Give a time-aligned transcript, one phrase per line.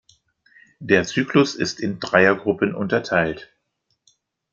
[0.79, 3.51] Der Zyklus ist in Dreiergruppen unterteilt.